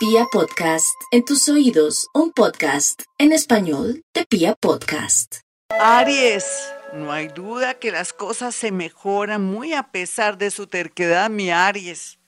Pia 0.00 0.24
Podcast, 0.32 0.98
en 1.10 1.26
tus 1.26 1.46
oídos, 1.50 2.08
un 2.14 2.32
podcast 2.32 3.02
en 3.18 3.32
español 3.32 4.02
de 4.14 4.24
Pia 4.24 4.54
Podcast. 4.54 5.40
Aries, 5.78 6.72
no 6.94 7.12
hay 7.12 7.28
duda 7.28 7.74
que 7.74 7.92
las 7.92 8.14
cosas 8.14 8.54
se 8.54 8.72
mejoran 8.72 9.44
muy 9.44 9.74
a 9.74 9.92
pesar 9.92 10.38
de 10.38 10.50
su 10.50 10.68
terquedad, 10.68 11.28
mi 11.28 11.50
Aries. 11.50 12.18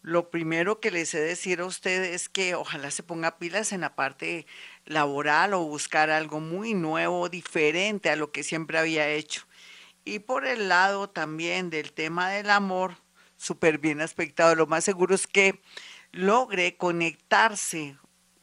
Lo 0.00 0.30
primero 0.30 0.78
que 0.78 0.92
les 0.92 1.12
he 1.12 1.18
de 1.18 1.30
decir 1.30 1.58
a 1.58 1.64
ustedes 1.64 2.14
es 2.14 2.28
que 2.28 2.54
ojalá 2.54 2.92
se 2.92 3.02
ponga 3.02 3.36
pilas 3.36 3.72
en 3.72 3.80
la 3.80 3.96
parte 3.96 4.46
laboral 4.84 5.54
o 5.54 5.64
buscar 5.64 6.10
algo 6.10 6.38
muy 6.38 6.74
nuevo, 6.74 7.28
diferente 7.28 8.10
a 8.10 8.16
lo 8.16 8.30
que 8.30 8.44
siempre 8.44 8.78
había 8.78 9.08
hecho. 9.08 9.42
Y 10.04 10.20
por 10.20 10.46
el 10.46 10.68
lado 10.68 11.10
también 11.10 11.68
del 11.68 11.92
tema 11.92 12.30
del 12.30 12.48
amor, 12.48 12.94
súper 13.36 13.78
bien 13.78 14.02
aspectado. 14.02 14.54
Lo 14.54 14.68
más 14.68 14.84
seguro 14.84 15.16
es 15.16 15.26
que 15.26 15.60
logre 16.12 16.76
conectarse 16.76 17.96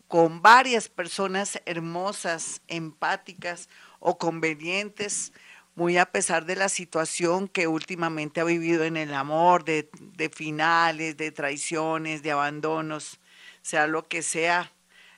con 0.07 0.41
varias 0.41 0.87
personas 0.87 1.61
hermosas, 1.65 2.61
empáticas 2.67 3.69
o 3.99 4.17
convenientes, 4.17 5.33
muy 5.73 5.97
a 5.97 6.05
pesar 6.05 6.45
de 6.45 6.55
la 6.55 6.69
situación 6.69 7.47
que 7.47 7.67
últimamente 7.67 8.39
ha 8.39 8.45
vivido 8.45 8.85
en 8.85 8.97
el 8.97 9.13
amor, 9.13 9.65
de, 9.65 9.89
de 9.99 10.29
finales, 10.29 11.17
de 11.17 11.31
traiciones, 11.31 12.23
de 12.23 12.31
abandonos, 12.31 13.19
sea 13.61 13.87
lo 13.87 14.07
que 14.07 14.21
sea, 14.21 14.71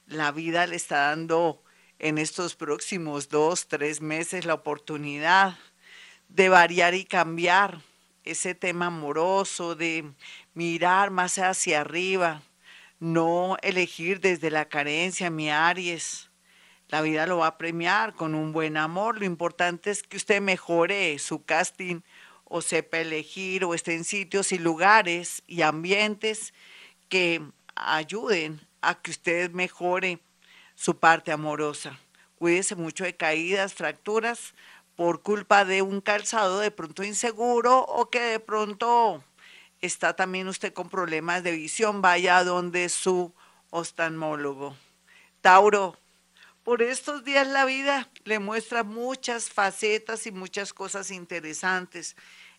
la 0.07 0.31
vida 0.31 0.65
le 0.67 0.77
está 0.77 1.09
dando 1.09 1.61
en 1.99 2.17
estos 2.17 2.55
próximos 2.55 3.29
dos, 3.29 3.67
tres 3.67 4.01
meses 4.01 4.45
la 4.45 4.53
oportunidad 4.53 5.57
de 6.29 6.49
variar 6.49 6.93
y 6.93 7.05
cambiar 7.05 7.81
ese 8.31 8.55
tema 8.55 8.87
amoroso, 8.87 9.75
de 9.75 10.11
mirar 10.53 11.11
más 11.11 11.37
hacia 11.37 11.81
arriba, 11.81 12.41
no 12.99 13.57
elegir 13.61 14.19
desde 14.19 14.51
la 14.51 14.65
carencia, 14.65 15.29
mi 15.29 15.49
Aries. 15.49 16.29
La 16.89 17.01
vida 17.01 17.27
lo 17.27 17.39
va 17.39 17.47
a 17.47 17.57
premiar 17.57 18.13
con 18.13 18.33
un 18.33 18.53
buen 18.53 18.77
amor. 18.77 19.19
Lo 19.19 19.25
importante 19.25 19.91
es 19.91 20.03
que 20.03 20.17
usted 20.17 20.41
mejore 20.41 21.19
su 21.19 21.43
casting 21.43 22.01
o 22.45 22.61
sepa 22.61 22.99
elegir 22.99 23.65
o 23.65 23.73
esté 23.73 23.93
en 23.93 24.05
sitios 24.05 24.51
y 24.51 24.57
lugares 24.57 25.43
y 25.47 25.63
ambientes 25.63 26.53
que 27.09 27.41
ayuden 27.75 28.61
a 28.81 29.01
que 29.01 29.11
usted 29.11 29.51
mejore 29.51 30.19
su 30.75 30.97
parte 30.97 31.31
amorosa. 31.31 31.99
Cuídese 32.37 32.75
mucho 32.75 33.03
de 33.03 33.15
caídas, 33.15 33.73
fracturas, 33.73 34.53
por 34.97 35.21
culpa 35.21 35.63
de 35.63 35.83
un 35.83 36.01
calzado 36.01 36.59
de 36.59 36.71
pronto 36.71 37.03
inseguro 37.03 37.81
o 37.81 38.09
que 38.09 38.19
de 38.19 38.39
pronto 38.39 39.23
está 39.79 40.15
también 40.15 40.47
usted 40.47 40.73
con 40.73 40.89
problemas 40.89 41.43
de 41.43 41.51
visión, 41.51 42.01
vaya 42.01 42.43
donde 42.43 42.89
su 42.89 43.31
oftalmólogo. 43.69 44.75
Tauro, 45.41 45.95
por 46.63 46.81
estos 46.81 47.23
días 47.23 47.47
la 47.47 47.63
vida 47.65 48.09
le 48.25 48.39
muestra 48.39 48.83
muchas 48.83 49.51
facetas 49.51 50.25
y 50.25 50.31
muchas 50.31 50.73
cosas 50.73 51.11
interesantes. 51.11 52.15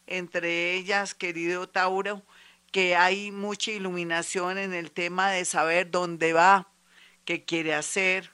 Entre 0.06 0.74
ellas, 0.74 1.16
querido 1.16 1.68
Tauro, 1.68 2.22
que 2.70 2.94
hay 2.94 3.32
mucha 3.32 3.72
iluminación 3.72 4.58
en 4.58 4.74
el 4.74 4.92
tema 4.92 5.32
de 5.32 5.44
saber 5.44 5.90
dónde 5.90 6.32
va, 6.32 6.68
qué 7.24 7.44
quiere 7.44 7.74
hacer, 7.74 8.30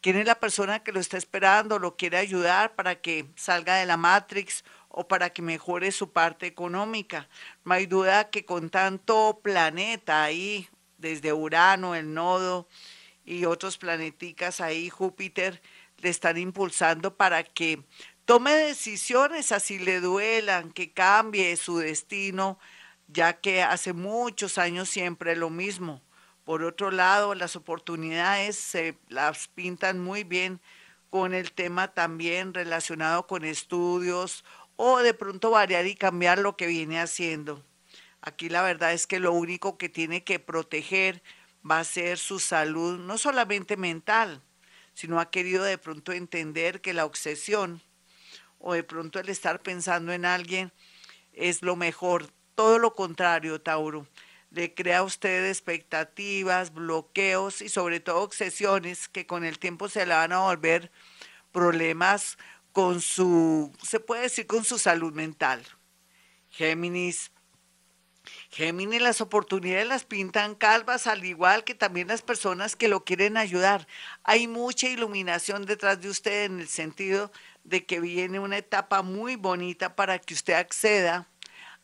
quién 0.00 0.16
es 0.16 0.26
la 0.26 0.40
persona 0.40 0.82
que 0.82 0.92
lo 0.92 1.00
está 1.00 1.16
esperando, 1.16 1.78
lo 1.78 1.96
quiere 1.96 2.16
ayudar 2.18 2.74
para 2.74 2.96
que 3.00 3.26
salga 3.36 3.76
de 3.76 3.86
la 3.86 3.96
Matrix 3.96 4.64
o 4.88 5.06
para 5.06 5.30
que 5.30 5.42
mejore 5.42 5.92
su 5.92 6.12
parte 6.12 6.46
económica. 6.46 7.28
No 7.64 7.74
hay 7.74 7.86
duda 7.86 8.30
que 8.30 8.44
con 8.44 8.70
tanto 8.70 9.40
planeta 9.42 10.24
ahí, 10.24 10.68
desde 10.98 11.32
Urano, 11.32 11.94
el 11.94 12.14
nodo 12.14 12.68
y 13.24 13.44
otros 13.44 13.76
planeticas 13.76 14.60
ahí, 14.60 14.88
Júpiter, 14.88 15.60
le 15.98 16.08
están 16.08 16.38
impulsando 16.38 17.14
para 17.14 17.42
que 17.42 17.82
tome 18.24 18.52
decisiones 18.52 19.52
así 19.52 19.78
le 19.78 20.00
duelan, 20.00 20.72
que 20.72 20.92
cambie 20.92 21.56
su 21.56 21.78
destino, 21.78 22.58
ya 23.08 23.34
que 23.40 23.62
hace 23.62 23.92
muchos 23.92 24.58
años 24.58 24.88
siempre 24.88 25.36
lo 25.36 25.50
mismo. 25.50 26.00
Por 26.46 26.62
otro 26.62 26.92
lado, 26.92 27.34
las 27.34 27.56
oportunidades 27.56 28.54
se 28.54 28.96
las 29.08 29.48
pintan 29.48 29.98
muy 29.98 30.22
bien 30.22 30.60
con 31.10 31.34
el 31.34 31.50
tema 31.50 31.92
también 31.92 32.54
relacionado 32.54 33.26
con 33.26 33.44
estudios 33.44 34.44
o 34.76 34.98
de 35.00 35.12
pronto 35.12 35.50
variar 35.50 35.88
y 35.88 35.96
cambiar 35.96 36.38
lo 36.38 36.56
que 36.56 36.68
viene 36.68 37.00
haciendo. 37.00 37.64
Aquí 38.20 38.48
la 38.48 38.62
verdad 38.62 38.92
es 38.92 39.08
que 39.08 39.18
lo 39.18 39.32
único 39.32 39.76
que 39.76 39.88
tiene 39.88 40.22
que 40.22 40.38
proteger 40.38 41.20
va 41.68 41.80
a 41.80 41.84
ser 41.84 42.16
su 42.16 42.38
salud, 42.38 42.96
no 42.96 43.18
solamente 43.18 43.76
mental, 43.76 44.40
sino 44.94 45.18
ha 45.18 45.32
querido 45.32 45.64
de 45.64 45.78
pronto 45.78 46.12
entender 46.12 46.80
que 46.80 46.94
la 46.94 47.06
obsesión 47.06 47.82
o 48.60 48.74
de 48.74 48.84
pronto 48.84 49.18
el 49.18 49.30
estar 49.30 49.62
pensando 49.62 50.12
en 50.12 50.24
alguien 50.24 50.72
es 51.32 51.62
lo 51.62 51.74
mejor. 51.74 52.30
Todo 52.54 52.78
lo 52.78 52.94
contrario, 52.94 53.60
Tauro 53.60 54.06
le 54.50 54.74
crea 54.74 54.98
a 54.98 55.02
usted 55.02 55.48
expectativas, 55.48 56.72
bloqueos 56.72 57.62
y 57.62 57.68
sobre 57.68 58.00
todo 58.00 58.22
obsesiones 58.22 59.08
que 59.08 59.26
con 59.26 59.44
el 59.44 59.58
tiempo 59.58 59.88
se 59.88 60.06
le 60.06 60.14
van 60.14 60.32
a 60.32 60.40
volver 60.40 60.90
problemas 61.52 62.38
con 62.72 63.00
su, 63.00 63.72
se 63.82 64.00
puede 64.00 64.22
decir, 64.22 64.46
con 64.46 64.64
su 64.64 64.78
salud 64.78 65.12
mental. 65.12 65.64
Géminis. 66.50 67.32
Géminis, 68.50 69.00
las 69.00 69.20
oportunidades 69.20 69.86
las 69.86 70.04
pintan 70.04 70.54
calvas, 70.54 71.06
al 71.06 71.24
igual 71.24 71.64
que 71.64 71.74
también 71.74 72.08
las 72.08 72.22
personas 72.22 72.76
que 72.76 72.88
lo 72.88 73.04
quieren 73.04 73.36
ayudar. 73.36 73.86
Hay 74.24 74.46
mucha 74.46 74.88
iluminación 74.88 75.64
detrás 75.64 76.00
de 76.00 76.08
usted 76.08 76.44
en 76.44 76.60
el 76.60 76.68
sentido 76.68 77.32
de 77.64 77.84
que 77.84 78.00
viene 78.00 78.38
una 78.40 78.58
etapa 78.58 79.02
muy 79.02 79.36
bonita 79.36 79.96
para 79.96 80.18
que 80.18 80.34
usted 80.34 80.54
acceda 80.54 81.28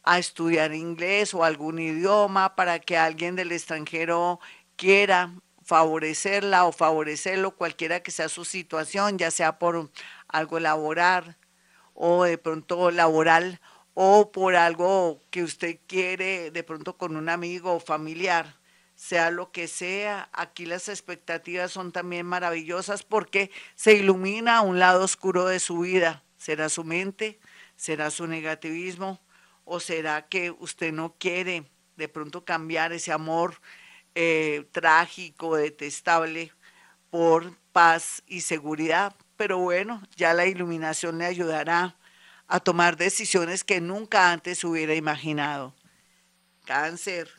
a 0.02 0.18
estudiar 0.18 0.74
inglés 0.74 1.34
o 1.34 1.44
algún 1.44 1.78
idioma 1.78 2.56
para 2.56 2.78
que 2.80 2.96
alguien 2.96 3.36
del 3.36 3.52
extranjero 3.52 4.40
quiera 4.76 5.32
favorecerla 5.64 6.64
o 6.64 6.72
favorecerlo, 6.72 7.56
cualquiera 7.56 8.02
que 8.02 8.10
sea 8.10 8.28
su 8.28 8.44
situación, 8.44 9.18
ya 9.18 9.30
sea 9.30 9.58
por 9.58 9.90
algo 10.28 10.60
laboral 10.60 11.36
o 11.94 12.24
de 12.24 12.38
pronto 12.38 12.90
laboral 12.90 13.60
o 13.94 14.32
por 14.32 14.56
algo 14.56 15.22
que 15.30 15.42
usted 15.42 15.78
quiere 15.86 16.50
de 16.50 16.62
pronto 16.62 16.96
con 16.96 17.16
un 17.16 17.28
amigo 17.28 17.74
o 17.74 17.80
familiar, 17.80 18.56
sea 18.94 19.30
lo 19.30 19.52
que 19.52 19.68
sea, 19.68 20.28
aquí 20.32 20.66
las 20.66 20.88
expectativas 20.88 21.72
son 21.72 21.92
también 21.92 22.26
maravillosas 22.26 23.02
porque 23.02 23.50
se 23.74 23.94
ilumina 23.94 24.62
un 24.62 24.78
lado 24.78 25.04
oscuro 25.04 25.46
de 25.46 25.60
su 25.60 25.80
vida, 25.80 26.22
será 26.36 26.68
su 26.68 26.84
mente, 26.84 27.38
será 27.76 28.10
su 28.10 28.26
negativismo, 28.26 29.20
¿O 29.64 29.80
será 29.80 30.22
que 30.22 30.50
usted 30.50 30.92
no 30.92 31.14
quiere 31.18 31.64
de 31.96 32.08
pronto 32.08 32.44
cambiar 32.44 32.92
ese 32.92 33.12
amor 33.12 33.60
eh, 34.14 34.66
trágico, 34.72 35.56
detestable, 35.56 36.52
por 37.10 37.56
paz 37.72 38.22
y 38.26 38.40
seguridad? 38.40 39.14
Pero 39.36 39.58
bueno, 39.58 40.02
ya 40.16 40.34
la 40.34 40.46
iluminación 40.46 41.18
le 41.18 41.26
ayudará 41.26 41.96
a 42.48 42.60
tomar 42.60 42.96
decisiones 42.96 43.64
que 43.64 43.80
nunca 43.80 44.30
antes 44.30 44.62
hubiera 44.64 44.94
imaginado. 44.94 45.74
Cáncer. 46.64 47.30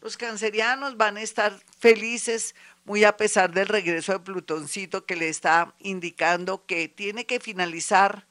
Los 0.00 0.16
cancerianos 0.16 0.96
van 0.96 1.16
a 1.16 1.22
estar 1.22 1.58
felices 1.78 2.54
muy 2.84 3.04
a 3.04 3.16
pesar 3.16 3.52
del 3.52 3.66
regreso 3.66 4.12
de 4.12 4.20
Plutoncito 4.20 5.06
que 5.06 5.16
le 5.16 5.28
está 5.28 5.74
indicando 5.78 6.66
que 6.66 6.88
tiene 6.88 7.24
que 7.24 7.40
finalizar 7.40 8.26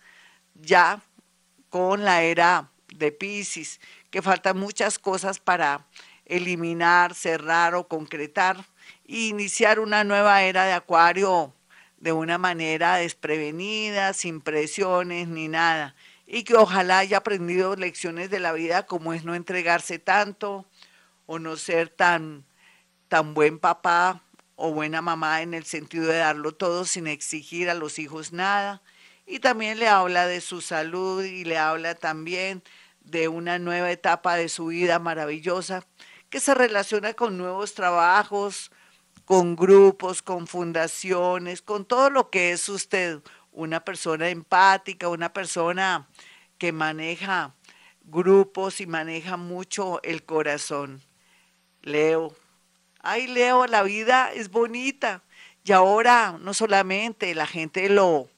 ya 0.53 1.01
con 1.69 2.03
la 2.03 2.21
era 2.23 2.69
de 2.97 3.11
Pisces, 3.11 3.79
que 4.09 4.21
faltan 4.21 4.57
muchas 4.57 4.99
cosas 4.99 5.39
para 5.39 5.87
eliminar, 6.25 7.13
cerrar 7.13 7.75
o 7.75 7.87
concretar 7.87 8.65
e 9.07 9.27
iniciar 9.27 9.79
una 9.79 10.03
nueva 10.03 10.43
era 10.43 10.65
de 10.65 10.73
Acuario 10.73 11.53
de 11.97 12.11
una 12.11 12.37
manera 12.37 12.97
desprevenida, 12.97 14.13
sin 14.13 14.41
presiones 14.41 15.27
ni 15.27 15.47
nada. 15.47 15.95
Y 16.27 16.43
que 16.43 16.55
ojalá 16.55 16.99
haya 16.99 17.17
aprendido 17.17 17.75
lecciones 17.75 18.29
de 18.29 18.39
la 18.39 18.51
vida 18.51 18.85
como 18.85 19.13
es 19.13 19.23
no 19.23 19.35
entregarse 19.35 19.99
tanto 19.99 20.65
o 21.25 21.39
no 21.39 21.55
ser 21.55 21.89
tan, 21.89 22.45
tan 23.07 23.33
buen 23.33 23.59
papá 23.59 24.21
o 24.55 24.73
buena 24.73 25.01
mamá 25.01 25.41
en 25.41 25.53
el 25.53 25.65
sentido 25.65 26.07
de 26.07 26.17
darlo 26.17 26.53
todo 26.53 26.85
sin 26.85 27.07
exigir 27.07 27.69
a 27.69 27.73
los 27.73 27.99
hijos 27.99 28.33
nada. 28.33 28.81
Y 29.25 29.39
también 29.39 29.79
le 29.79 29.87
habla 29.87 30.27
de 30.27 30.41
su 30.41 30.59
salud 30.59 31.23
y 31.23 31.45
le 31.45 31.57
habla 31.57 31.95
también 31.95 32.63
de 33.03 33.27
una 33.27 33.59
nueva 33.59 33.91
etapa 33.91 34.35
de 34.35 34.49
su 34.49 34.67
vida 34.67 34.99
maravillosa 34.99 35.85
que 36.29 36.39
se 36.39 36.53
relaciona 36.53 37.13
con 37.13 37.37
nuevos 37.37 37.73
trabajos, 37.73 38.71
con 39.25 39.55
grupos, 39.55 40.21
con 40.21 40.47
fundaciones, 40.47 41.61
con 41.61 41.85
todo 41.85 42.09
lo 42.09 42.29
que 42.29 42.51
es 42.51 42.67
usted, 42.69 43.19
una 43.51 43.83
persona 43.83 44.29
empática, 44.29 45.09
una 45.09 45.31
persona 45.31 46.07
que 46.57 46.71
maneja 46.71 47.53
grupos 48.03 48.81
y 48.81 48.87
maneja 48.87 49.37
mucho 49.37 50.01
el 50.03 50.23
corazón. 50.23 51.01
Leo, 51.81 52.35
Ay, 53.05 53.27
Leo, 53.27 53.67
la 53.67 53.83
vida 53.83 54.31
es 54.31 54.49
bonita. 54.49 55.23
Y 55.65 55.73
ahora 55.73 56.37
no 56.39 56.53
solamente 56.53 57.35
la 57.35 57.45
gente 57.45 57.89
lo 57.89 58.29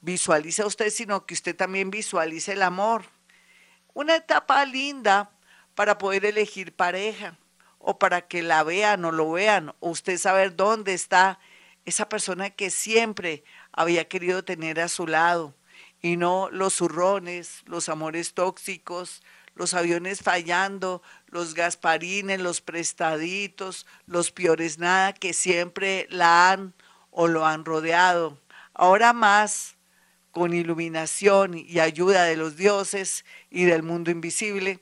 visualiza 0.00 0.62
a 0.62 0.66
usted, 0.66 0.88
sino 0.88 1.26
que 1.26 1.34
usted 1.34 1.54
también 1.54 1.90
visualiza 1.90 2.52
el 2.52 2.62
amor. 2.62 3.04
Una 3.94 4.16
etapa 4.16 4.64
linda 4.64 5.30
para 5.74 5.98
poder 5.98 6.24
elegir 6.24 6.74
pareja 6.74 7.38
o 7.78 7.98
para 7.98 8.22
que 8.22 8.42
la 8.42 8.62
vean 8.64 9.04
o 9.04 9.12
lo 9.12 9.30
vean, 9.32 9.74
o 9.80 9.90
usted 9.90 10.18
saber 10.18 10.56
dónde 10.56 10.94
está 10.94 11.38
esa 11.84 12.08
persona 12.08 12.50
que 12.50 12.70
siempre 12.70 13.44
había 13.72 14.08
querido 14.08 14.44
tener 14.44 14.80
a 14.80 14.88
su 14.88 15.06
lado 15.06 15.54
y 16.00 16.16
no 16.16 16.48
los 16.50 16.74
zurrones, 16.74 17.62
los 17.66 17.88
amores 17.88 18.34
tóxicos, 18.34 19.22
los 19.54 19.74
aviones 19.74 20.22
fallando, 20.22 21.02
los 21.28 21.54
gasparines, 21.54 22.40
los 22.40 22.60
prestaditos, 22.60 23.86
los 24.06 24.32
peores 24.32 24.78
nada 24.78 25.12
que 25.12 25.32
siempre 25.32 26.06
la 26.10 26.50
han 26.50 26.74
o 27.10 27.28
lo 27.28 27.46
han 27.46 27.64
rodeado. 27.64 28.38
Ahora 28.74 29.12
más, 29.12 29.76
con 30.34 30.52
iluminación 30.52 31.56
y 31.56 31.78
ayuda 31.78 32.24
de 32.24 32.36
los 32.36 32.56
dioses 32.56 33.24
y 33.50 33.64
del 33.64 33.84
mundo 33.84 34.10
invisible, 34.10 34.80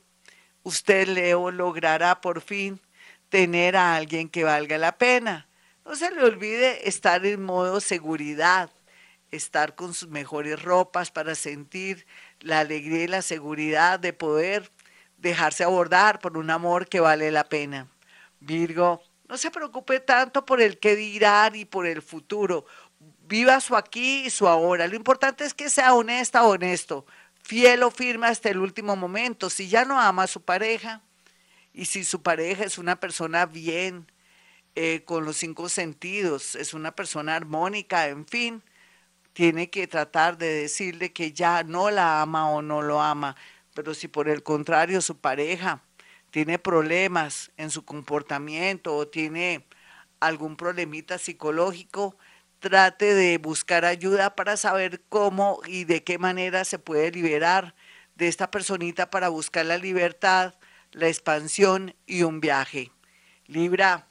usted, 0.63 1.07
Leo, 1.07 1.51
logrará 1.51 2.19
por 2.21 2.41
fin 2.41 2.81
tener 3.29 3.77
a 3.77 3.95
alguien 3.95 4.29
que 4.29 4.43
valga 4.43 4.77
la 4.77 4.97
pena. 4.97 5.47
No 5.85 5.95
se 5.95 6.11
le 6.11 6.23
olvide 6.23 6.89
estar 6.89 7.25
en 7.25 7.43
modo 7.43 7.79
seguridad, 7.79 8.71
estar 9.31 9.75
con 9.75 9.93
sus 9.93 10.09
mejores 10.09 10.61
ropas 10.61 11.11
para 11.11 11.35
sentir 11.35 12.07
la 12.39 12.59
alegría 12.59 13.03
y 13.03 13.07
la 13.07 13.21
seguridad 13.21 13.99
de 13.99 14.11
poder 14.11 14.71
dejarse 15.17 15.63
abordar 15.63 16.19
por 16.19 16.37
un 16.37 16.49
amor 16.49 16.87
que 16.87 16.99
vale 16.99 17.31
la 17.31 17.43
pena. 17.43 17.87
Virgo, 18.39 19.01
no 19.27 19.37
se 19.37 19.51
preocupe 19.51 19.99
tanto 19.99 20.45
por 20.45 20.61
el 20.61 20.79
qué 20.79 20.95
dirán 20.95 21.55
y 21.55 21.65
por 21.65 21.87
el 21.87 22.01
futuro. 22.01 22.65
Viva 23.23 23.59
su 23.61 23.75
aquí 23.75 24.25
y 24.25 24.29
su 24.29 24.47
ahora. 24.47 24.87
Lo 24.87 24.95
importante 24.95 25.45
es 25.45 25.53
que 25.53 25.69
sea 25.69 25.93
honesta 25.95 26.43
o 26.43 26.51
honesto, 26.51 27.05
fiel 27.41 27.83
o 27.83 27.91
firme 27.91 28.27
hasta 28.27 28.49
el 28.49 28.59
último 28.59 28.95
momento. 28.95 29.49
Si 29.49 29.67
ya 29.69 29.85
no 29.85 29.99
ama 29.99 30.23
a 30.23 30.27
su 30.27 30.41
pareja 30.41 31.01
y 31.73 31.85
si 31.85 32.03
su 32.03 32.21
pareja 32.21 32.65
es 32.65 32.77
una 32.77 32.99
persona 32.99 33.45
bien, 33.45 34.07
eh, 34.75 35.03
con 35.05 35.23
los 35.23 35.37
cinco 35.37 35.69
sentidos, 35.69 36.55
es 36.55 36.73
una 36.73 36.91
persona 36.95 37.35
armónica, 37.35 38.07
en 38.07 38.25
fin, 38.25 38.63
tiene 39.33 39.69
que 39.69 39.87
tratar 39.87 40.37
de 40.37 40.47
decirle 40.47 41.13
que 41.13 41.31
ya 41.31 41.63
no 41.63 41.91
la 41.91 42.21
ama 42.21 42.49
o 42.49 42.61
no 42.63 42.81
lo 42.81 43.01
ama. 43.01 43.35
Pero 43.75 43.93
si 43.93 44.07
por 44.07 44.29
el 44.29 44.43
contrario 44.43 45.01
su 45.01 45.17
pareja 45.19 45.83
tiene 46.31 46.59
problemas 46.59 47.51
en 47.57 47.69
su 47.69 47.85
comportamiento 47.85 48.95
o 48.95 49.07
tiene 49.07 49.67
algún 50.19 50.55
problemita 50.57 51.17
psicológico, 51.19 52.17
trate 52.63 53.13
de 53.13 53.37
buscar 53.39 53.83
ayuda 53.83 54.37
para 54.37 54.55
saber 54.55 55.01
cómo 55.09 55.59
y 55.67 55.83
de 55.83 56.01
qué 56.05 56.17
manera 56.17 56.63
se 56.63 56.79
puede 56.79 57.11
liberar 57.11 57.75
de 58.15 58.29
esta 58.29 58.49
personita 58.51 59.09
para 59.09 59.27
buscar 59.27 59.65
la 59.65 59.77
libertad, 59.77 60.53
la 60.93 61.09
expansión 61.09 61.93
y 62.05 62.23
un 62.23 62.39
viaje. 62.39 62.89
Libra, 63.47 64.07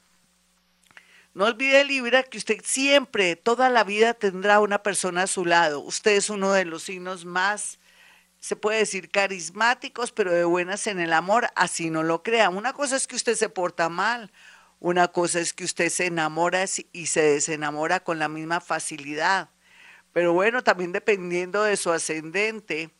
no 1.32 1.46
olvide 1.46 1.82
Libra 1.87 2.25
que 2.25 2.37
usted 2.37 2.60
siempre, 2.62 3.37
toda 3.37 3.70
la 3.70 3.84
vida 3.84 4.12
tendrá 4.12 4.60
una 4.60 4.82
persona 4.82 5.22
a 5.22 5.26
su 5.26 5.46
lado. 5.46 5.81
Usted 5.81 6.10
es 6.10 6.28
uno 6.28 6.52
de 6.52 6.66
los 6.66 6.82
signos 6.82 7.25
más 7.25 7.78
se 8.43 8.56
puede 8.56 8.78
decir 8.78 9.08
carismáticos, 9.08 10.10
pero 10.10 10.32
de 10.32 10.43
buenas 10.43 10.88
en 10.88 10.99
el 10.99 11.12
amor, 11.12 11.46
así 11.54 11.90
no 11.90 12.02
lo 12.02 12.25
crea. 12.25 12.50
Una 12.50 12.72
cosa 12.72 12.96
es 12.96 13.06
que 13.06 13.14
usted 13.14 13.37
se 13.37 13.49
porta 13.49 13.88
mal, 13.88 14.32
una 14.82 15.06
cosa 15.06 15.38
es 15.38 15.52
que 15.52 15.62
usted 15.62 15.90
se 15.90 16.06
enamora 16.06 16.64
y 16.93 17.06
se 17.06 17.23
desenamora 17.23 18.00
con 18.00 18.19
la 18.19 18.29
misma 18.29 18.61
facilidad. 18.61 19.49
Pero 20.12 20.32
bueno, 20.32 20.64
también 20.64 20.90
dependiendo 20.90 21.62
de 21.62 21.76
su 21.76 21.93
ascendente, 21.93 22.90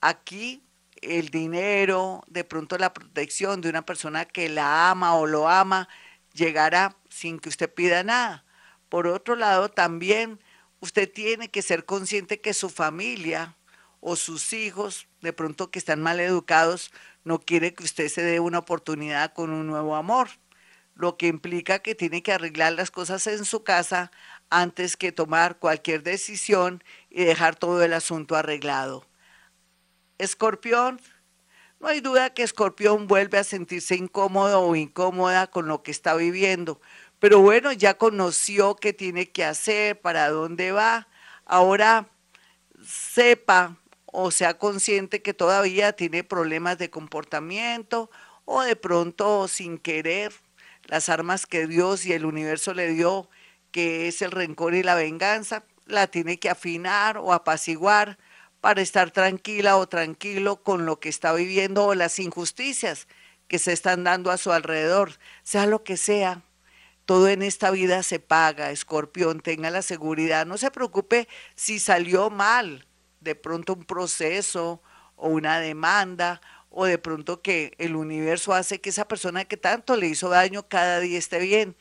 aquí 0.00 0.62
el 1.02 1.28
dinero, 1.28 2.24
de 2.26 2.42
pronto 2.42 2.78
la 2.78 2.94
protección 2.94 3.60
de 3.60 3.68
una 3.68 3.84
persona 3.84 4.24
que 4.24 4.48
la 4.48 4.90
ama 4.90 5.14
o 5.14 5.26
lo 5.26 5.46
ama, 5.46 5.90
llegará 6.32 6.96
sin 7.10 7.38
que 7.38 7.50
usted 7.50 7.72
pida 7.72 8.02
nada. 8.02 8.46
Por 8.88 9.06
otro 9.06 9.36
lado, 9.36 9.68
también 9.68 10.40
usted 10.80 11.12
tiene 11.12 11.50
que 11.50 11.60
ser 11.60 11.84
consciente 11.84 12.40
que 12.40 12.54
su 12.54 12.70
familia, 12.70 13.58
o 14.00 14.16
sus 14.16 14.54
hijos, 14.54 15.06
de 15.20 15.34
pronto 15.34 15.70
que 15.70 15.78
están 15.78 16.00
mal 16.00 16.18
educados, 16.18 16.92
no 17.24 17.40
quiere 17.40 17.74
que 17.74 17.84
usted 17.84 18.08
se 18.08 18.22
dé 18.22 18.40
una 18.40 18.60
oportunidad 18.60 19.34
con 19.34 19.50
un 19.50 19.66
nuevo 19.66 19.96
amor, 19.96 20.30
lo 20.96 21.16
que 21.16 21.28
implica 21.28 21.78
que 21.78 21.94
tiene 21.94 22.22
que 22.22 22.32
arreglar 22.32 22.72
las 22.72 22.90
cosas 22.90 23.26
en 23.26 23.44
su 23.44 23.62
casa 23.62 24.10
antes 24.50 24.96
que 24.96 25.12
tomar 25.12 25.58
cualquier 25.58 26.02
decisión 26.02 26.82
y 27.10 27.24
dejar 27.24 27.54
todo 27.56 27.82
el 27.82 27.92
asunto 27.92 28.34
arreglado. 28.34 29.06
Escorpión, 30.18 31.00
no 31.78 31.88
hay 31.88 32.00
duda 32.00 32.30
que 32.30 32.42
Escorpión 32.42 33.06
vuelve 33.06 33.38
a 33.38 33.44
sentirse 33.44 33.94
incómodo 33.94 34.62
o 34.62 34.74
incómoda 34.74 35.46
con 35.48 35.68
lo 35.68 35.82
que 35.82 35.90
está 35.90 36.14
viviendo, 36.14 36.80
pero 37.18 37.40
bueno, 37.40 37.72
ya 37.72 37.94
conoció 37.94 38.76
qué 38.76 38.92
tiene 38.94 39.30
que 39.30 39.44
hacer, 39.44 40.00
para 40.00 40.30
dónde 40.30 40.72
va. 40.72 41.08
Ahora 41.44 42.08
sepa 42.82 43.76
o 44.06 44.30
sea 44.30 44.58
consciente 44.58 45.20
que 45.20 45.34
todavía 45.34 45.92
tiene 45.92 46.24
problemas 46.24 46.78
de 46.78 46.88
comportamiento 46.88 48.10
o 48.46 48.62
de 48.62 48.76
pronto 48.76 49.48
sin 49.48 49.78
querer 49.78 50.32
las 50.86 51.08
armas 51.08 51.46
que 51.46 51.66
Dios 51.66 52.06
y 52.06 52.12
el 52.12 52.24
universo 52.24 52.74
le 52.74 52.88
dio, 52.88 53.28
que 53.70 54.08
es 54.08 54.22
el 54.22 54.30
rencor 54.30 54.74
y 54.74 54.82
la 54.82 54.94
venganza, 54.94 55.64
la 55.86 56.06
tiene 56.06 56.38
que 56.38 56.50
afinar 56.50 57.18
o 57.18 57.32
apaciguar 57.32 58.18
para 58.60 58.82
estar 58.82 59.10
tranquila 59.10 59.76
o 59.76 59.88
tranquilo 59.88 60.62
con 60.62 60.86
lo 60.86 60.98
que 60.98 61.08
está 61.08 61.32
viviendo 61.32 61.86
o 61.86 61.94
las 61.94 62.18
injusticias 62.18 63.06
que 63.48 63.58
se 63.58 63.72
están 63.72 64.04
dando 64.04 64.30
a 64.30 64.38
su 64.38 64.52
alrededor, 64.52 65.12
sea 65.42 65.66
lo 65.66 65.84
que 65.84 65.96
sea. 65.96 66.42
Todo 67.04 67.28
en 67.28 67.42
esta 67.42 67.70
vida 67.70 68.02
se 68.02 68.18
paga, 68.18 68.72
escorpión, 68.72 69.40
tenga 69.40 69.70
la 69.70 69.82
seguridad, 69.82 70.46
no 70.46 70.58
se 70.58 70.72
preocupe 70.72 71.28
si 71.54 71.78
salió 71.78 72.30
mal, 72.30 72.86
de 73.20 73.36
pronto 73.36 73.74
un 73.74 73.84
proceso 73.84 74.82
o 75.14 75.28
una 75.28 75.60
demanda 75.60 76.40
o 76.78 76.84
de 76.84 76.98
pronto 76.98 77.40
que 77.40 77.72
el 77.78 77.96
universo 77.96 78.52
hace 78.52 78.82
que 78.82 78.90
esa 78.90 79.08
persona 79.08 79.46
que 79.46 79.56
tanto 79.56 79.96
le 79.96 80.08
hizo 80.08 80.28
daño 80.28 80.68
cada 80.68 81.00
día 81.00 81.18
esté 81.18 81.38
bien. 81.38 81.74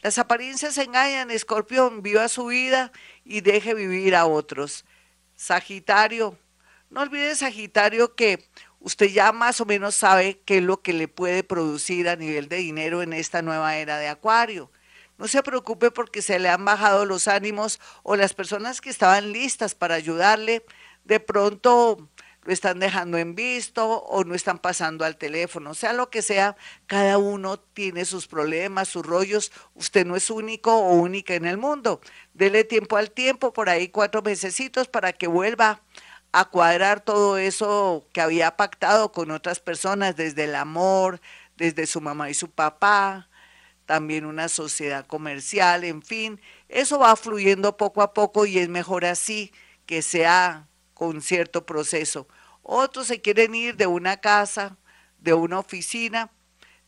Las 0.00 0.16
apariencias 0.16 0.78
engañan, 0.78 1.30
escorpión, 1.30 2.00
viva 2.00 2.26
su 2.26 2.46
vida 2.46 2.90
y 3.22 3.42
deje 3.42 3.74
vivir 3.74 4.16
a 4.16 4.24
otros. 4.24 4.86
Sagitario, 5.36 6.38
no 6.88 7.02
olvide 7.02 7.36
Sagitario 7.36 8.14
que 8.14 8.48
usted 8.78 9.10
ya 9.10 9.30
más 9.32 9.60
o 9.60 9.66
menos 9.66 9.94
sabe 9.94 10.40
qué 10.46 10.56
es 10.56 10.62
lo 10.62 10.80
que 10.80 10.94
le 10.94 11.06
puede 11.06 11.44
producir 11.44 12.08
a 12.08 12.16
nivel 12.16 12.48
de 12.48 12.56
dinero 12.56 13.02
en 13.02 13.12
esta 13.12 13.42
nueva 13.42 13.76
era 13.76 13.98
de 13.98 14.08
Acuario. 14.08 14.70
No 15.18 15.28
se 15.28 15.42
preocupe 15.42 15.90
porque 15.90 16.22
se 16.22 16.38
le 16.38 16.48
han 16.48 16.64
bajado 16.64 17.04
los 17.04 17.28
ánimos 17.28 17.78
o 18.02 18.16
las 18.16 18.32
personas 18.32 18.80
que 18.80 18.88
estaban 18.88 19.32
listas 19.32 19.74
para 19.74 19.96
ayudarle 19.96 20.64
de 21.04 21.20
pronto 21.20 22.08
lo 22.42 22.52
están 22.52 22.78
dejando 22.78 23.18
en 23.18 23.34
visto 23.34 23.86
o 23.86 24.24
no 24.24 24.34
están 24.34 24.58
pasando 24.58 25.04
al 25.04 25.16
teléfono, 25.16 25.74
sea 25.74 25.92
lo 25.92 26.10
que 26.10 26.22
sea, 26.22 26.56
cada 26.86 27.18
uno 27.18 27.58
tiene 27.58 28.04
sus 28.04 28.26
problemas, 28.26 28.88
sus 28.88 29.04
rollos, 29.04 29.52
usted 29.74 30.06
no 30.06 30.16
es 30.16 30.30
único 30.30 30.74
o 30.74 30.94
única 30.94 31.34
en 31.34 31.44
el 31.44 31.58
mundo. 31.58 32.00
Dele 32.32 32.64
tiempo 32.64 32.96
al 32.96 33.10
tiempo, 33.10 33.52
por 33.52 33.68
ahí 33.68 33.88
cuatro 33.88 34.22
mesecitos 34.22 34.88
para 34.88 35.12
que 35.12 35.26
vuelva 35.26 35.82
a 36.32 36.46
cuadrar 36.46 37.00
todo 37.00 37.36
eso 37.38 38.06
que 38.12 38.20
había 38.20 38.56
pactado 38.56 39.12
con 39.12 39.30
otras 39.30 39.60
personas, 39.60 40.16
desde 40.16 40.44
el 40.44 40.54
amor, 40.54 41.20
desde 41.56 41.86
su 41.86 42.00
mamá 42.00 42.30
y 42.30 42.34
su 42.34 42.50
papá, 42.50 43.28
también 43.84 44.24
una 44.24 44.48
sociedad 44.48 45.04
comercial, 45.06 45.84
en 45.84 46.02
fin, 46.02 46.40
eso 46.68 46.98
va 46.98 47.16
fluyendo 47.16 47.76
poco 47.76 48.02
a 48.02 48.14
poco 48.14 48.46
y 48.46 48.58
es 48.58 48.68
mejor 48.68 49.04
así 49.04 49.52
que 49.84 50.02
sea 50.02 50.69
con 51.00 51.22
cierto 51.22 51.64
proceso. 51.64 52.28
Otros 52.62 53.06
se 53.06 53.22
quieren 53.22 53.54
ir 53.54 53.74
de 53.76 53.86
una 53.86 54.18
casa, 54.18 54.76
de 55.18 55.32
una 55.32 55.58
oficina. 55.58 56.30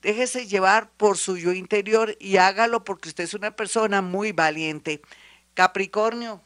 Déjese 0.02 0.46
llevar 0.46 0.90
por 0.98 1.16
su 1.16 1.38
yo 1.38 1.52
interior 1.52 2.14
y 2.20 2.36
hágalo 2.36 2.84
porque 2.84 3.08
usted 3.08 3.24
es 3.24 3.32
una 3.32 3.56
persona 3.56 4.02
muy 4.02 4.32
valiente. 4.32 5.00
Capricornio, 5.54 6.42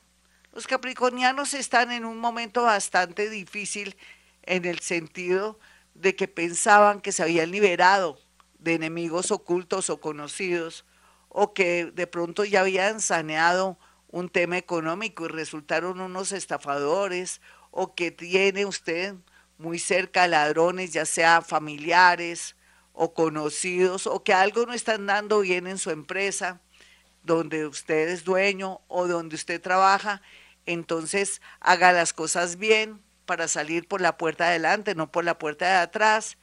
los 0.52 0.68
capricornianos 0.68 1.54
están 1.54 1.90
en 1.90 2.04
un 2.04 2.18
momento 2.18 2.62
bastante 2.62 3.28
difícil 3.30 3.96
en 4.44 4.64
el 4.64 4.78
sentido 4.78 5.58
de 5.94 6.14
que 6.14 6.28
pensaban 6.28 7.00
que 7.00 7.11
se 7.11 7.25
habían 7.25 7.50
liberado 7.50 8.20
de 8.61 8.75
enemigos 8.75 9.32
ocultos 9.32 9.90
o 9.90 10.00
conocidos 10.00 10.85
o 11.30 11.52
que 11.52 11.87
de 11.87 12.06
pronto 12.06 12.44
ya 12.44 12.61
habían 12.61 13.00
saneado 13.00 13.76
un 14.08 14.28
tema 14.28 14.56
económico 14.56 15.25
y 15.25 15.28
resultaron 15.28 16.00
unos 16.00 16.30
estafadores 16.30 17.40
o 17.78 17.95
que 17.95 18.11
tiene 18.11 18.64
usted 18.64 19.14
muy 19.59 19.78
cerca 19.78 20.26
ladrones, 20.26 20.95
ya 20.95 21.04
sea 21.04 21.42
familiares 21.42 22.56
o 22.95 23.12
conocidos 23.12 24.06
o 24.06 24.25
que 24.25 24.33
algo 24.33 24.64
no 24.64 24.73
están 24.73 25.04
dando 25.04 25.40
bien 25.40 25.66
en 25.66 25.76
su 25.76 25.90
empresa, 25.90 26.62
donde 27.23 27.66
usted 27.66 28.09
es 28.09 28.25
dueño 28.25 28.80
o 28.88 29.06
donde 29.06 29.37
usted 29.37 29.61
trabaja, 29.61 30.23
entonces 30.64 31.42
haga 31.61 31.92
las 31.92 32.14
cosas 32.14 32.56
bien 32.56 33.02
para 33.26 33.47
salir 33.47 33.87
por 33.87 34.00
la 34.00 34.16
puerta 34.16 34.45
de 34.45 34.50
adelante, 34.52 34.95
no 34.95 35.12
por 35.12 35.25
la 35.25 35.38
puerta 35.38 35.66
de 35.66 35.76
atrás. 35.76 36.38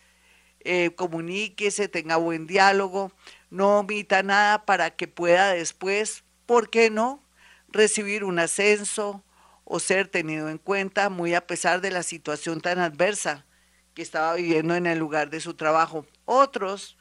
Eh, 0.59 0.91
comuníquese, 0.95 1.87
tenga 1.87 2.17
buen 2.17 2.45
diálogo, 2.45 3.11
no 3.49 3.79
omita 3.79 4.21
nada 4.21 4.65
para 4.65 4.91
que 4.91 5.07
pueda 5.07 5.51
después, 5.53 6.23
¿por 6.45 6.69
qué 6.69 6.91
no?, 6.91 7.23
recibir 7.69 8.23
un 8.23 8.37
ascenso 8.37 9.23
o 9.65 9.79
ser 9.79 10.07
tenido 10.07 10.49
en 10.49 10.57
cuenta 10.57 11.09
muy 11.09 11.33
a 11.33 11.47
pesar 11.47 11.81
de 11.81 11.91
la 11.91 12.03
situación 12.03 12.61
tan 12.61 12.79
adversa 12.79 13.45
que 13.93 14.01
estaba 14.01 14.33
viviendo 14.35 14.75
en 14.75 14.87
el 14.87 14.99
lugar 14.99 15.29
de 15.29 15.39
su 15.39 15.53
trabajo. 15.53 16.05
Otros, 16.25 16.97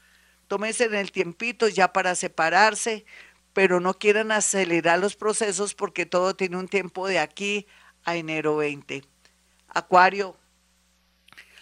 tómense 0.47 0.85
en 0.85 0.95
el 0.95 1.11
tiempito 1.11 1.67
ya 1.67 1.91
para 1.91 2.15
separarse, 2.15 3.05
pero 3.53 3.79
no 3.79 3.95
quieran 3.95 4.31
acelerar 4.31 4.99
los 4.99 5.15
procesos 5.15 5.73
porque 5.73 6.05
todo 6.05 6.35
tiene 6.35 6.57
un 6.57 6.67
tiempo 6.67 7.07
de 7.07 7.19
aquí 7.19 7.67
a 8.03 8.15
enero 8.15 8.57
20. 8.57 9.03
Acuario. 9.69 10.37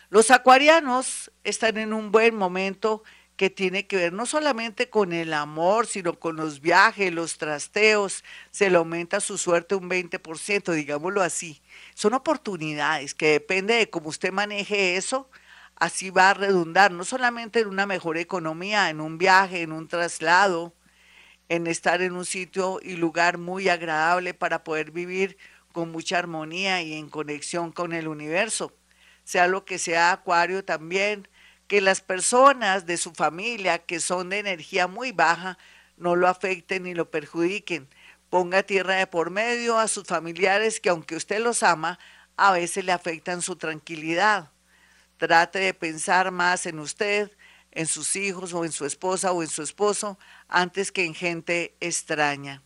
Los 0.10 0.30
acuarianos 0.32 1.32
están 1.44 1.78
en 1.78 1.94
un 1.94 2.12
buen 2.12 2.36
momento 2.36 3.04
que 3.36 3.50
tiene 3.50 3.88
que 3.88 3.96
ver 3.96 4.14
no 4.14 4.26
solamente 4.26 4.90
con 4.90 5.14
el 5.14 5.34
amor, 5.34 5.88
sino 5.88 6.20
con 6.20 6.36
los 6.36 6.62
viajes, 6.62 7.12
los 7.12 7.38
trasteos, 7.38 8.24
se 8.52 8.70
le 8.70 8.78
aumenta 8.78 9.20
su 9.20 9.38
suerte 9.38 9.76
un 9.76 9.90
20%, 9.90 10.74
digámoslo 10.74 11.22
así. 11.22 11.62
Son 11.96 12.14
oportunidades 12.14 13.16
que 13.16 13.28
depende 13.32 13.76
de 13.76 13.90
cómo 13.90 14.10
usted 14.10 14.32
maneje 14.32 14.96
eso, 14.96 15.30
así 15.76 16.12
va 16.12 16.30
a 16.30 16.34
redundar, 16.36 16.92
no 16.92 17.04
solamente 17.04 17.62
en 17.62 17.68
una 17.68 17.86
mejor 17.88 18.18
economía, 18.18 18.90
en 18.90 19.02
un 19.02 19.18
viaje, 19.18 19.64
en 19.64 19.72
un 19.72 19.88
traslado, 19.88 20.76
en 21.50 21.68
estar 21.68 22.02
en 22.02 22.14
un 22.14 22.26
sitio 22.26 22.80
y 22.82 22.96
lugar 22.96 23.38
muy 23.38 23.68
agradable 23.68 24.34
para 24.34 24.64
poder 24.64 24.92
vivir 24.92 25.38
con 25.74 25.92
mucha 25.92 26.20
armonía 26.20 26.82
y 26.82 26.94
en 26.94 27.10
conexión 27.10 27.72
con 27.72 27.94
el 27.94 28.08
universo. 28.08 28.74
Sea 29.24 29.48
lo 29.48 29.66
que 29.66 29.80
sea 29.80 30.12
Acuario 30.12 30.64
también, 30.64 31.28
que 31.72 31.80
las 31.80 32.02
personas 32.02 32.86
de 32.86 32.98
su 32.98 33.14
familia 33.14 33.80
que 33.80 34.02
son 34.02 34.28
de 34.28 34.40
energía 34.40 34.88
muy 34.88 35.14
baja 35.14 35.58
no 35.96 36.18
lo 36.18 36.28
afecten 36.28 36.84
ni 36.84 36.94
lo 36.94 37.10
perjudiquen. 37.10 37.88
Ponga 38.30 38.64
tierra 38.64 38.96
de 38.96 39.08
por 39.08 39.30
medio 39.30 39.80
a 39.80 39.88
sus 39.88 40.04
familiares 40.04 40.82
que 40.82 40.90
aunque 40.90 41.16
usted 41.16 41.40
los 41.40 41.64
ama, 41.64 41.98
a 42.36 42.52
veces 42.52 42.84
le 42.84 42.92
afectan 42.92 43.42
su 43.42 43.56
tranquilidad. 43.56 44.52
Trate 45.16 45.60
de 45.60 45.74
pensar 45.74 46.32
más 46.32 46.66
en 46.66 46.78
usted, 46.78 47.32
en 47.72 47.88
sus 47.88 48.18
hijos 48.18 48.54
o 48.54 48.66
en 48.66 48.74
su 48.74 48.86
esposa 48.86 49.32
o 49.32 49.42
en 49.42 49.48
su 49.48 49.62
esposo 49.62 50.20
antes 50.50 50.92
que 50.92 51.06
en 51.06 51.16
gente 51.16 51.74
extraña. 51.80 52.62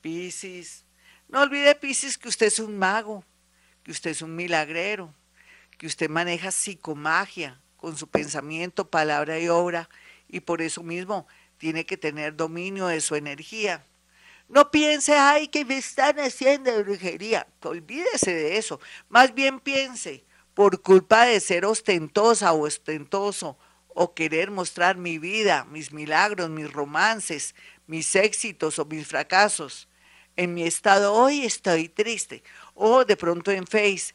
Piscis, 0.00 0.84
no 1.28 1.42
olvide 1.42 1.76
Piscis 1.76 2.18
que 2.18 2.28
usted 2.28 2.46
es 2.46 2.58
un 2.58 2.76
mago, 2.76 3.24
que 3.84 3.92
usted 3.92 4.10
es 4.10 4.22
un 4.22 4.34
milagrero, 4.34 5.14
que 5.78 5.86
usted 5.86 6.10
maneja 6.10 6.50
psicomagia 6.50 7.59
con 7.80 7.96
su 7.96 8.06
pensamiento, 8.08 8.88
palabra 8.88 9.38
y 9.38 9.48
obra 9.48 9.88
y 10.28 10.40
por 10.40 10.62
eso 10.62 10.82
mismo 10.82 11.26
tiene 11.58 11.84
que 11.86 11.96
tener 11.96 12.36
dominio 12.36 12.86
de 12.86 13.00
su 13.00 13.14
energía. 13.14 13.84
No 14.48 14.70
piense, 14.70 15.14
ay, 15.14 15.48
que 15.48 15.64
me 15.64 15.78
están 15.78 16.18
haciendo 16.18 16.76
brujería. 16.82 17.46
Olvídese 17.62 18.34
de 18.34 18.56
eso. 18.56 18.80
Más 19.08 19.32
bien 19.34 19.60
piense, 19.60 20.24
por 20.54 20.82
culpa 20.82 21.26
de 21.26 21.38
ser 21.40 21.64
ostentosa 21.64 22.52
o 22.52 22.66
ostentoso 22.66 23.56
o 23.88 24.14
querer 24.14 24.50
mostrar 24.50 24.96
mi 24.96 25.18
vida, 25.18 25.64
mis 25.70 25.92
milagros, 25.92 26.50
mis 26.50 26.72
romances, 26.72 27.54
mis 27.86 28.14
éxitos 28.16 28.78
o 28.78 28.84
mis 28.84 29.06
fracasos. 29.06 29.88
En 30.36 30.54
mi 30.54 30.64
estado 30.64 31.12
hoy 31.12 31.44
estoy 31.44 31.88
triste. 31.88 32.42
O 32.74 33.04
de 33.04 33.16
pronto 33.16 33.50
en 33.50 33.66
Face, 33.66 34.14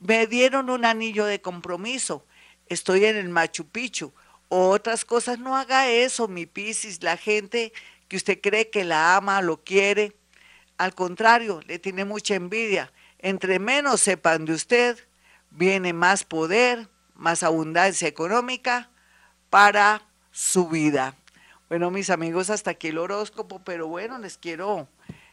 me 0.00 0.26
dieron 0.26 0.70
un 0.70 0.84
anillo 0.84 1.26
de 1.26 1.40
compromiso. 1.40 2.24
Estoy 2.68 3.04
en 3.04 3.16
el 3.16 3.28
Machu 3.28 3.66
Picchu. 3.66 4.12
O 4.48 4.68
otras 4.68 5.04
cosas, 5.04 5.38
no 5.38 5.56
haga 5.56 5.88
eso, 5.88 6.28
mi 6.28 6.46
Piscis. 6.46 7.02
La 7.02 7.16
gente 7.16 7.72
que 8.08 8.16
usted 8.16 8.40
cree 8.40 8.70
que 8.70 8.84
la 8.84 9.16
ama, 9.16 9.42
lo 9.42 9.62
quiere, 9.64 10.12
al 10.76 10.94
contrario, 10.94 11.60
le 11.66 11.78
tiene 11.78 12.04
mucha 12.04 12.34
envidia. 12.34 12.92
Entre 13.18 13.58
menos 13.58 14.00
sepan 14.00 14.44
de 14.44 14.52
usted, 14.52 14.98
viene 15.50 15.92
más 15.92 16.24
poder, 16.24 16.88
más 17.14 17.42
abundancia 17.42 18.08
económica 18.08 18.90
para 19.50 20.02
su 20.30 20.68
vida. 20.68 21.14
Bueno, 21.68 21.90
mis 21.90 22.10
amigos, 22.10 22.50
hasta 22.50 22.72
aquí 22.72 22.88
el 22.88 22.98
horóscopo, 22.98 23.62
pero 23.64 23.86
bueno, 23.86 24.18
les 24.18 24.36
quiero 24.36 24.88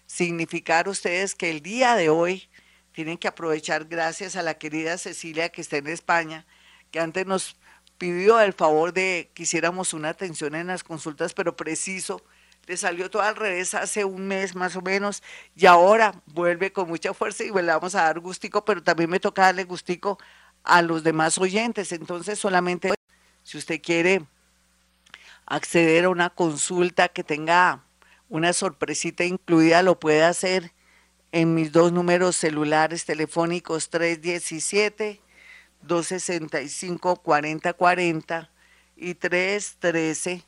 significar 0.05 0.87
a 0.87 0.91
ustedes 0.91 1.35
que 1.35 1.49
el 1.49 1.61
día 1.61 1.95
de 1.95 2.09
hoy 2.09 2.49
tienen 2.93 3.17
que 3.17 3.27
aprovechar 3.27 3.85
gracias 3.85 4.35
a 4.35 4.43
la 4.43 4.55
querida 4.55 4.97
Cecilia 4.97 5.49
que 5.49 5.61
está 5.61 5.77
en 5.77 5.87
España, 5.87 6.45
que 6.91 6.99
antes 6.99 7.25
nos 7.25 7.55
pidió 7.97 8.39
el 8.39 8.53
favor 8.53 8.93
de 8.93 9.31
que 9.33 9.43
hiciéramos 9.43 9.93
una 9.93 10.09
atención 10.09 10.55
en 10.55 10.67
las 10.67 10.83
consultas, 10.83 11.33
pero 11.33 11.55
preciso, 11.55 12.21
le 12.67 12.77
salió 12.77 13.09
todo 13.09 13.21
al 13.21 13.35
revés 13.35 13.73
hace 13.73 14.05
un 14.05 14.27
mes 14.27 14.55
más 14.55 14.75
o 14.75 14.81
menos 14.81 15.23
y 15.55 15.65
ahora 15.65 16.13
vuelve 16.27 16.71
con 16.71 16.87
mucha 16.87 17.13
fuerza 17.13 17.43
y 17.43 17.51
le 17.51 17.61
vamos 17.63 17.95
a 17.95 18.03
dar 18.03 18.19
gustico, 18.19 18.65
pero 18.65 18.83
también 18.83 19.09
me 19.09 19.19
toca 19.19 19.43
darle 19.43 19.63
gustico 19.63 20.17
a 20.63 20.81
los 20.81 21.03
demás 21.03 21.37
oyentes, 21.37 21.91
entonces 21.91 22.37
solamente 22.37 22.93
si 23.43 23.57
usted 23.57 23.81
quiere 23.81 24.25
acceder 25.45 26.05
a 26.05 26.09
una 26.09 26.29
consulta 26.29 27.07
que 27.09 27.23
tenga 27.23 27.83
una 28.29 28.53
sorpresita 28.53 29.25
incluida, 29.25 29.83
lo 29.83 29.99
puede 29.99 30.23
hacer 30.23 30.71
en 31.31 31.53
mis 31.53 31.71
dos 31.71 31.91
números 31.91 32.35
celulares 32.35 33.05
telefónicos 33.05 33.89
317 33.89 35.21
265 35.83 37.17
4040 37.17 38.49
y 38.95 39.15
313 39.15 40.43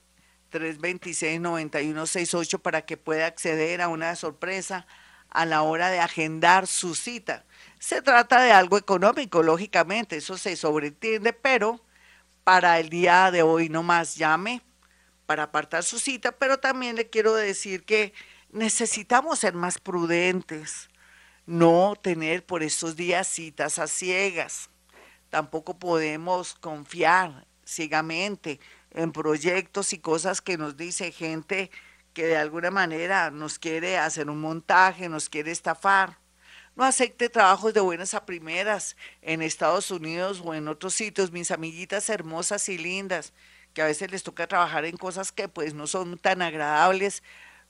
326 0.50 1.42
9168 1.42 2.60
para 2.60 2.86
que 2.86 2.98
pueda 2.98 3.26
acceder 3.26 3.82
a 3.82 3.88
una 3.88 4.16
sorpresa 4.16 4.86
a 5.30 5.46
la 5.46 5.64
hora 5.64 5.90
de 5.90 6.00
agendar 6.00 6.68
su 6.68 6.94
cita. 6.94 7.44
Se 7.80 8.02
trata 8.02 8.42
de 8.42 8.52
algo 8.52 8.78
económico, 8.78 9.42
lógicamente, 9.42 10.18
eso 10.18 10.38
se 10.38 10.56
sobreentiende, 10.56 11.34
pero 11.34 11.82
para 12.44 12.80
el 12.80 12.90
día 12.90 13.32
de 13.32 13.42
hoy 13.42 13.70
no 13.70 13.84
más 13.84 14.16
llame 14.16 14.62
para 15.26 15.44
apartar 15.44 15.84
su 15.84 16.00
cita, 16.00 16.32
pero 16.34 16.60
también 16.60 16.96
le 16.96 17.10
quiero 17.10 17.34
decir 17.34 17.84
que 17.84 18.14
necesitamos 18.52 19.40
ser 19.40 19.54
más 19.54 19.80
prudentes, 19.80 20.90
no 21.46 21.96
tener 22.02 22.46
por 22.46 22.62
estos 22.62 22.96
días 22.96 23.28
citas 23.28 23.80
a 23.80 23.88
ciegas. 23.88 24.70
Tampoco 25.34 25.80
podemos 25.80 26.54
confiar 26.54 27.48
ciegamente 27.66 28.60
en 28.92 29.12
proyectos 29.12 29.92
y 29.92 29.98
cosas 29.98 30.42
que 30.42 30.60
nos 30.60 30.78
dice 30.78 31.12
gente 31.12 31.72
que 32.14 32.28
de 32.28 32.38
alguna 32.38 32.70
manera 32.70 33.32
nos 33.32 33.58
quiere 33.58 33.98
hacer 33.98 34.30
un 34.30 34.40
montaje, 34.40 35.10
nos 35.10 35.30
quiere 35.30 35.50
estafar. 35.50 36.20
No 36.76 36.84
acepte 36.84 37.30
trabajos 37.30 37.74
de 37.74 37.80
buenas 37.80 38.14
a 38.14 38.28
primeras 38.28 38.96
en 39.24 39.42
Estados 39.42 39.90
Unidos 39.90 40.40
o 40.46 40.54
en 40.54 40.68
otros 40.68 40.94
sitios, 40.94 41.32
mis 41.32 41.50
amiguitas 41.50 42.10
hermosas 42.10 42.70
y 42.70 42.78
lindas, 42.78 43.34
que 43.74 43.82
a 43.82 43.86
veces 43.86 44.12
les 44.12 44.22
toca 44.22 44.46
trabajar 44.46 44.86
en 44.86 44.98
cosas 44.98 45.32
que 45.32 45.48
pues 45.48 45.74
no 45.74 45.88
son 45.88 46.20
tan 46.20 46.44
agradables, 46.44 47.24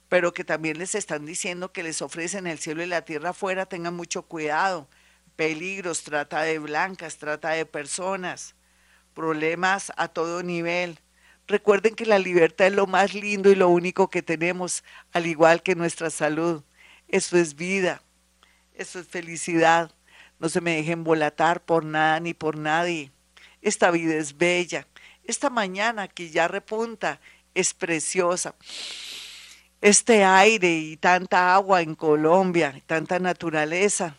pero 0.09 0.33
que 0.33 0.43
también 0.43 0.79
les 0.79 0.95
están 0.95 1.25
diciendo 1.25 1.71
que 1.71 1.83
les 1.83 2.01
ofrecen 2.01 2.45
el 2.45 2.59
cielo 2.59 2.83
y 2.83 2.87
la 2.87 3.05
tierra 3.05 3.29
afuera, 3.29 3.67
tengan 3.67 3.95
mucho 3.95 4.23
cuidado. 4.23 4.89
Peligros, 5.35 6.03
trata 6.03 6.43
de 6.43 6.59
blancas, 6.59 7.17
trata 7.17 7.49
de 7.49 7.65
personas, 7.65 8.55
problemas 9.13 9.91
a 9.97 10.07
todo 10.07 10.43
nivel. 10.43 10.99
Recuerden 11.47 11.95
que 11.95 12.05
la 12.05 12.19
libertad 12.19 12.67
es 12.67 12.73
lo 12.73 12.87
más 12.87 13.13
lindo 13.13 13.51
y 13.51 13.55
lo 13.55 13.69
único 13.69 14.09
que 14.09 14.21
tenemos, 14.21 14.83
al 15.11 15.25
igual 15.25 15.61
que 15.63 15.75
nuestra 15.75 16.09
salud. 16.09 16.63
Eso 17.07 17.37
es 17.37 17.55
vida. 17.55 18.01
Eso 18.73 18.99
es 18.99 19.07
felicidad. 19.07 19.91
No 20.39 20.49
se 20.49 20.61
me 20.61 20.75
dejen 20.75 21.03
volatar 21.03 21.63
por 21.63 21.85
nada 21.85 22.19
ni 22.19 22.33
por 22.33 22.57
nadie. 22.57 23.11
Esta 23.61 23.91
vida 23.91 24.15
es 24.15 24.37
bella. 24.37 24.87
Esta 25.23 25.49
mañana 25.49 26.07
que 26.07 26.29
ya 26.29 26.47
repunta 26.47 27.19
es 27.53 27.73
preciosa. 27.73 28.55
Este 29.81 30.23
aire 30.23 30.71
y 30.71 30.97
tanta 30.97 31.53
agua 31.53 31.81
en 31.81 31.95
Colombia, 31.95 32.81
tanta 32.87 33.19
naturaleza, 33.19 34.15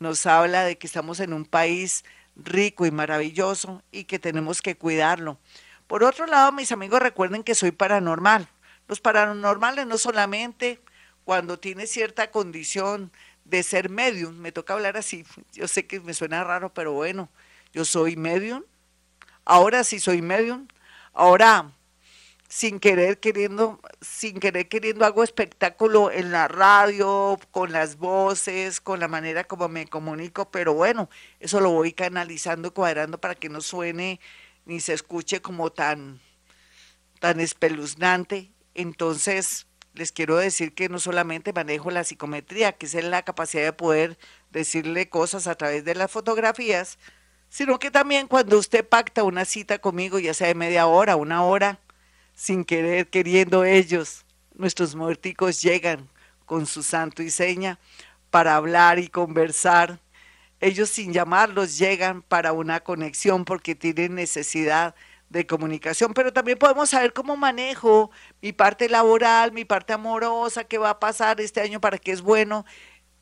nos 0.00 0.26
habla 0.26 0.64
de 0.64 0.76
que 0.76 0.86
estamos 0.86 1.20
en 1.20 1.32
un 1.32 1.44
país 1.44 2.04
rico 2.34 2.86
y 2.86 2.90
maravilloso 2.90 3.82
y 3.92 4.04
que 4.04 4.18
tenemos 4.18 4.62
que 4.62 4.76
cuidarlo. 4.76 5.38
Por 5.86 6.02
otro 6.02 6.26
lado, 6.26 6.50
mis 6.52 6.72
amigos, 6.72 7.00
recuerden 7.00 7.44
que 7.44 7.54
soy 7.54 7.70
paranormal. 7.70 8.48
Los 8.88 9.00
paranormales 9.00 9.86
no 9.86 9.98
solamente 9.98 10.80
cuando 11.24 11.58
tiene 11.58 11.86
cierta 11.86 12.30
condición 12.32 13.12
de 13.44 13.62
ser 13.62 13.88
medium, 13.90 14.34
me 14.36 14.52
toca 14.52 14.72
hablar 14.72 14.96
así, 14.96 15.24
yo 15.52 15.68
sé 15.68 15.86
que 15.86 16.00
me 16.00 16.14
suena 16.14 16.42
raro, 16.42 16.74
pero 16.74 16.92
bueno, 16.92 17.28
yo 17.72 17.84
soy 17.84 18.16
medium, 18.16 18.64
ahora 19.44 19.84
sí 19.84 20.00
soy 20.00 20.22
medium, 20.22 20.66
Ahora, 21.12 21.72
sin 22.50 22.80
querer 22.80 23.20
queriendo, 23.20 23.80
sin 24.00 24.40
querer 24.40 24.68
queriendo 24.68 25.04
hago 25.04 25.22
espectáculo 25.22 26.10
en 26.10 26.32
la 26.32 26.48
radio, 26.48 27.38
con 27.52 27.70
las 27.70 27.96
voces, 27.96 28.80
con 28.80 28.98
la 28.98 29.06
manera 29.06 29.44
como 29.44 29.68
me 29.68 29.86
comunico, 29.86 30.50
pero 30.50 30.74
bueno, 30.74 31.08
eso 31.38 31.60
lo 31.60 31.70
voy 31.70 31.92
canalizando, 31.92 32.74
cuadrando 32.74 33.20
para 33.20 33.36
que 33.36 33.48
no 33.48 33.60
suene 33.60 34.18
ni 34.64 34.80
se 34.80 34.94
escuche 34.94 35.40
como 35.40 35.70
tan, 35.70 36.20
tan 37.20 37.38
espeluznante. 37.38 38.50
Entonces, 38.74 39.68
les 39.94 40.10
quiero 40.10 40.36
decir 40.36 40.74
que 40.74 40.88
no 40.88 40.98
solamente 40.98 41.52
manejo 41.52 41.92
la 41.92 42.02
psicometría, 42.02 42.72
que 42.72 42.86
es 42.86 42.94
la 42.94 43.22
capacidad 43.22 43.62
de 43.62 43.72
poder 43.72 44.18
decirle 44.50 45.08
cosas 45.08 45.46
a 45.46 45.54
través 45.54 45.84
de 45.84 45.94
las 45.94 46.10
fotografías, 46.10 46.98
sino 47.48 47.78
que 47.78 47.92
también 47.92 48.26
cuando 48.26 48.58
usted 48.58 48.84
pacta 48.84 49.22
una 49.22 49.44
cita 49.44 49.78
conmigo, 49.78 50.18
ya 50.18 50.34
sea 50.34 50.48
de 50.48 50.54
media 50.56 50.88
hora, 50.88 51.14
una 51.14 51.44
hora, 51.44 51.78
sin 52.40 52.64
querer, 52.64 53.06
queriendo 53.10 53.64
ellos, 53.64 54.24
nuestros 54.54 54.94
muerticos 54.94 55.60
llegan 55.60 56.08
con 56.46 56.64
su 56.64 56.82
santo 56.82 57.22
y 57.22 57.28
seña 57.28 57.78
para 58.30 58.56
hablar 58.56 58.98
y 58.98 59.08
conversar. 59.08 60.00
Ellos 60.58 60.88
sin 60.88 61.12
llamarlos 61.12 61.76
llegan 61.76 62.22
para 62.22 62.54
una 62.54 62.80
conexión 62.80 63.44
porque 63.44 63.74
tienen 63.74 64.14
necesidad 64.14 64.94
de 65.28 65.46
comunicación, 65.46 66.14
pero 66.14 66.32
también 66.32 66.56
podemos 66.56 66.88
saber 66.88 67.12
cómo 67.12 67.36
manejo 67.36 68.10
mi 68.40 68.54
parte 68.54 68.88
laboral, 68.88 69.52
mi 69.52 69.66
parte 69.66 69.92
amorosa, 69.92 70.64
qué 70.64 70.78
va 70.78 70.90
a 70.90 70.98
pasar 70.98 71.42
este 71.42 71.60
año 71.60 71.78
para 71.78 71.98
qué 71.98 72.12
es 72.12 72.22
bueno, 72.22 72.64